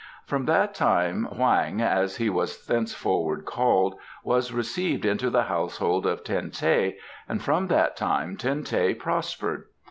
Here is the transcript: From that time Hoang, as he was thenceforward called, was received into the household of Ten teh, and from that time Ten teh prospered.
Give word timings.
From 0.25 0.45
that 0.45 0.73
time 0.73 1.25
Hoang, 1.25 1.79
as 1.79 2.17
he 2.17 2.27
was 2.27 2.65
thenceforward 2.65 3.45
called, 3.45 3.99
was 4.23 4.51
received 4.51 5.05
into 5.05 5.29
the 5.29 5.43
household 5.43 6.07
of 6.07 6.23
Ten 6.23 6.49
teh, 6.49 6.93
and 7.29 7.39
from 7.39 7.67
that 7.67 7.95
time 7.95 8.35
Ten 8.35 8.63
teh 8.63 8.95
prospered. 8.95 9.65